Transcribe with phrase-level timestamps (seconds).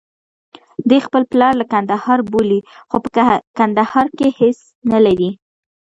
[0.89, 2.59] دی خپل پلار له کندهار بولي،
[2.89, 3.09] خو په
[3.59, 4.59] کندهار کې هېڅ
[4.91, 5.31] نلري.